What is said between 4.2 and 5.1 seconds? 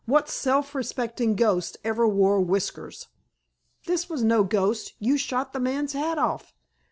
no ghost.